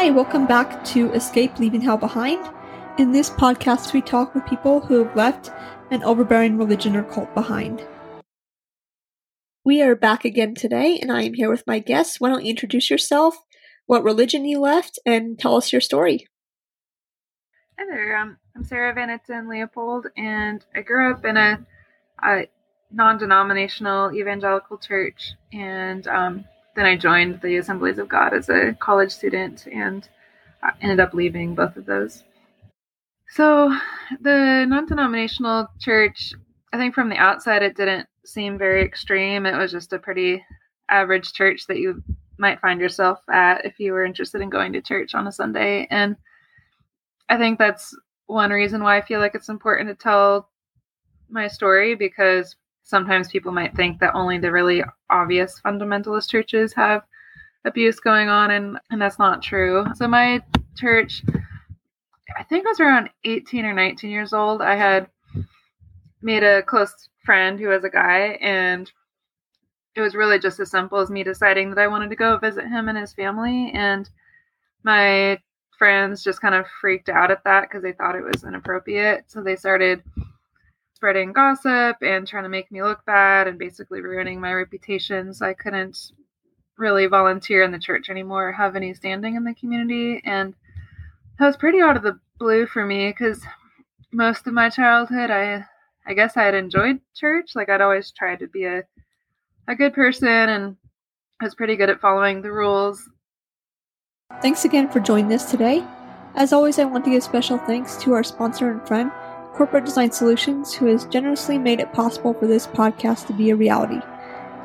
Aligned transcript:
Hi, 0.00 0.08
welcome 0.08 0.46
back 0.46 0.82
to 0.86 1.12
Escape 1.12 1.58
Leaving 1.58 1.82
Hell 1.82 1.98
Behind. 1.98 2.42
In 2.96 3.12
this 3.12 3.28
podcast, 3.28 3.92
we 3.92 4.00
talk 4.00 4.34
with 4.34 4.46
people 4.46 4.80
who 4.80 5.04
have 5.04 5.14
left 5.14 5.50
an 5.90 6.02
overbearing 6.04 6.56
religion 6.56 6.96
or 6.96 7.02
cult 7.02 7.34
behind. 7.34 7.86
We 9.62 9.82
are 9.82 9.94
back 9.94 10.24
again 10.24 10.54
today, 10.54 10.98
and 10.98 11.12
I 11.12 11.24
am 11.24 11.34
here 11.34 11.50
with 11.50 11.66
my 11.66 11.80
guests. 11.80 12.18
Why 12.18 12.30
don't 12.30 12.46
you 12.46 12.48
introduce 12.48 12.88
yourself, 12.88 13.36
what 13.84 14.02
religion 14.02 14.46
you 14.46 14.58
left, 14.58 14.98
and 15.04 15.38
tell 15.38 15.54
us 15.54 15.70
your 15.70 15.82
story? 15.82 16.26
Hi 17.78 17.84
there, 17.84 18.16
um, 18.16 18.38
I'm 18.56 18.64
Sarah 18.64 18.94
Van 18.94 19.10
Itzen 19.10 19.50
Leopold, 19.50 20.06
and 20.16 20.64
I 20.74 20.80
grew 20.80 21.12
up 21.12 21.26
in 21.26 21.36
a, 21.36 21.66
a 22.22 22.48
non 22.90 23.18
denominational 23.18 24.14
evangelical 24.14 24.78
church, 24.78 25.34
and 25.52 26.06
um, 26.08 26.46
then 26.76 26.86
I 26.86 26.96
joined 26.96 27.40
the 27.40 27.56
Assemblies 27.56 27.98
of 27.98 28.08
God 28.08 28.32
as 28.32 28.48
a 28.48 28.76
college 28.78 29.10
student 29.10 29.66
and 29.66 30.08
ended 30.80 31.00
up 31.00 31.14
leaving 31.14 31.54
both 31.54 31.76
of 31.76 31.86
those. 31.86 32.22
So, 33.30 33.76
the 34.20 34.66
non 34.68 34.86
denominational 34.86 35.68
church, 35.78 36.32
I 36.72 36.78
think 36.78 36.94
from 36.94 37.08
the 37.08 37.16
outside, 37.16 37.62
it 37.62 37.76
didn't 37.76 38.08
seem 38.24 38.58
very 38.58 38.82
extreme. 38.82 39.46
It 39.46 39.56
was 39.56 39.72
just 39.72 39.92
a 39.92 39.98
pretty 39.98 40.44
average 40.88 41.32
church 41.32 41.66
that 41.68 41.78
you 41.78 42.02
might 42.38 42.60
find 42.60 42.80
yourself 42.80 43.20
at 43.30 43.64
if 43.64 43.78
you 43.78 43.92
were 43.92 44.04
interested 44.04 44.40
in 44.40 44.50
going 44.50 44.72
to 44.72 44.82
church 44.82 45.14
on 45.14 45.26
a 45.26 45.32
Sunday. 45.32 45.86
And 45.90 46.16
I 47.28 47.36
think 47.36 47.58
that's 47.58 47.94
one 48.26 48.50
reason 48.50 48.82
why 48.82 48.96
I 48.96 49.02
feel 49.02 49.20
like 49.20 49.34
it's 49.34 49.48
important 49.48 49.88
to 49.88 49.94
tell 49.94 50.48
my 51.28 51.46
story 51.46 51.94
because 51.94 52.56
sometimes 52.82 53.28
people 53.28 53.52
might 53.52 53.74
think 53.76 54.00
that 54.00 54.14
only 54.14 54.38
the 54.38 54.50
really 54.50 54.82
obvious 55.10 55.60
fundamentalist 55.64 56.28
churches 56.30 56.72
have 56.72 57.02
abuse 57.64 58.00
going 58.00 58.28
on 58.28 58.50
and 58.50 58.78
and 58.90 59.00
that's 59.00 59.18
not 59.18 59.42
true. 59.42 59.84
So 59.94 60.08
my 60.08 60.42
church 60.76 61.22
I 62.36 62.42
think 62.44 62.66
I 62.66 62.70
was 62.70 62.80
around 62.80 63.10
18 63.24 63.64
or 63.64 63.74
19 63.74 64.10
years 64.10 64.32
old. 64.32 64.62
I 64.62 64.76
had 64.76 65.08
made 66.22 66.42
a 66.42 66.62
close 66.62 67.08
friend 67.24 67.58
who 67.58 67.68
was 67.68 67.84
a 67.84 67.90
guy 67.90 68.38
and 68.40 68.90
it 69.96 70.00
was 70.00 70.14
really 70.14 70.38
just 70.38 70.60
as 70.60 70.70
simple 70.70 70.98
as 70.98 71.10
me 71.10 71.24
deciding 71.24 71.70
that 71.70 71.78
I 71.78 71.88
wanted 71.88 72.10
to 72.10 72.16
go 72.16 72.38
visit 72.38 72.66
him 72.66 72.88
and 72.88 72.96
his 72.96 73.12
family 73.12 73.72
and 73.74 74.08
my 74.84 75.38
friends 75.78 76.22
just 76.22 76.40
kind 76.40 76.54
of 76.54 76.66
freaked 76.80 77.08
out 77.08 77.30
at 77.30 77.42
that 77.44 77.62
because 77.62 77.82
they 77.82 77.92
thought 77.92 78.14
it 78.14 78.22
was 78.22 78.44
inappropriate. 78.44 79.24
So 79.26 79.42
they 79.42 79.56
started 79.56 80.02
spreading 81.00 81.32
gossip 81.32 81.96
and 82.02 82.28
trying 82.28 82.42
to 82.42 82.50
make 82.50 82.70
me 82.70 82.82
look 82.82 83.02
bad 83.06 83.48
and 83.48 83.58
basically 83.58 84.02
ruining 84.02 84.38
my 84.38 84.52
reputation. 84.52 85.32
So 85.32 85.46
I 85.46 85.54
couldn't 85.54 86.12
really 86.76 87.06
volunteer 87.06 87.62
in 87.62 87.72
the 87.72 87.78
church 87.78 88.10
anymore 88.10 88.50
or 88.50 88.52
have 88.52 88.76
any 88.76 88.92
standing 88.92 89.34
in 89.34 89.42
the 89.42 89.54
community. 89.54 90.20
And 90.26 90.52
that 91.38 91.46
was 91.46 91.56
pretty 91.56 91.80
out 91.80 91.96
of 91.96 92.02
the 92.02 92.20
blue 92.38 92.66
for 92.66 92.84
me 92.84 93.08
because 93.08 93.42
most 94.12 94.46
of 94.46 94.52
my 94.52 94.68
childhood, 94.68 95.30
I 95.30 95.64
I 96.06 96.12
guess 96.12 96.36
I 96.36 96.42
had 96.42 96.54
enjoyed 96.54 97.00
church. 97.14 97.52
Like 97.54 97.70
I'd 97.70 97.80
always 97.80 98.12
tried 98.12 98.40
to 98.40 98.46
be 98.48 98.66
a 98.66 98.82
a 99.68 99.74
good 99.74 99.94
person 99.94 100.28
and 100.28 100.76
I 101.40 101.44
was 101.44 101.54
pretty 101.54 101.76
good 101.76 101.88
at 101.88 102.02
following 102.02 102.42
the 102.42 102.52
rules. 102.52 103.08
Thanks 104.42 104.66
again 104.66 104.90
for 104.90 105.00
joining 105.00 105.32
us 105.32 105.50
today. 105.50 105.82
As 106.34 106.52
always, 106.52 106.78
I 106.78 106.84
want 106.84 107.06
to 107.06 107.10
give 107.10 107.22
special 107.22 107.56
thanks 107.56 107.96
to 108.02 108.12
our 108.12 108.22
sponsor 108.22 108.70
and 108.70 108.86
friend, 108.86 109.10
Corporate 109.60 109.84
Design 109.84 110.10
Solutions, 110.10 110.72
who 110.72 110.86
has 110.86 111.04
generously 111.04 111.58
made 111.58 111.80
it 111.80 111.92
possible 111.92 112.32
for 112.32 112.46
this 112.46 112.66
podcast 112.66 113.26
to 113.26 113.34
be 113.34 113.50
a 113.50 113.54
reality. 113.54 114.00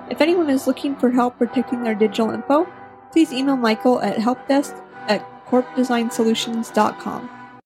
If 0.09 0.21
anyone 0.21 0.49
is 0.49 0.67
looking 0.67 0.95
for 0.95 1.11
help 1.11 1.37
protecting 1.37 1.83
their 1.83 1.95
digital 1.95 2.31
info, 2.31 2.65
please 3.11 3.33
email 3.33 3.57
Michael 3.57 4.01
at 4.01 4.15
helpdesk 4.15 4.81
at 5.09 5.21
corpdesignsolutions.com. 5.47 7.29